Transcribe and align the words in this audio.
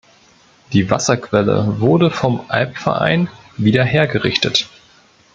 Die 0.73 0.89
Wasserquelle 0.89 1.79
wurde 1.79 2.09
vom 2.09 2.41
Albverein 2.47 3.29
wieder 3.55 3.83
hergerichtet. 3.83 4.67